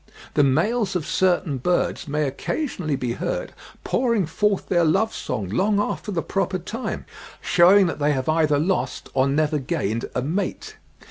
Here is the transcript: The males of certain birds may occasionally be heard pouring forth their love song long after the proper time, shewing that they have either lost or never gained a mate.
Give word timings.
The 0.33 0.43
males 0.43 0.95
of 0.95 1.05
certain 1.05 1.59
birds 1.59 2.07
may 2.07 2.25
occasionally 2.27 2.95
be 2.95 3.11
heard 3.11 3.53
pouring 3.83 4.25
forth 4.25 4.67
their 4.67 4.83
love 4.83 5.13
song 5.13 5.47
long 5.49 5.79
after 5.79 6.11
the 6.11 6.23
proper 6.23 6.57
time, 6.57 7.05
shewing 7.39 7.85
that 7.85 7.99
they 7.99 8.13
have 8.13 8.27
either 8.27 8.57
lost 8.57 9.09
or 9.13 9.27
never 9.27 9.59
gained 9.59 10.05
a 10.15 10.23
mate. 10.23 10.75